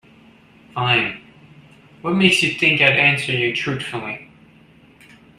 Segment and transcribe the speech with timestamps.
[0.73, 1.21] Fine,
[2.01, 4.31] what makes you think I'd answer you truthfully?